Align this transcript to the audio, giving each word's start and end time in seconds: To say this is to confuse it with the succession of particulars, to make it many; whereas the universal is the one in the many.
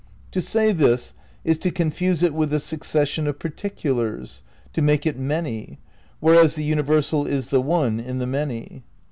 To 0.31 0.41
say 0.41 0.71
this 0.71 1.13
is 1.45 1.59
to 1.59 1.69
confuse 1.69 2.23
it 2.23 2.33
with 2.33 2.49
the 2.49 2.59
succession 2.59 3.27
of 3.27 3.37
particulars, 3.37 4.41
to 4.73 4.81
make 4.81 5.05
it 5.05 5.15
many; 5.15 5.77
whereas 6.19 6.55
the 6.55 6.63
universal 6.63 7.27
is 7.27 7.49
the 7.49 7.61
one 7.61 7.99
in 7.99 8.17
the 8.17 8.25
many. 8.25 8.81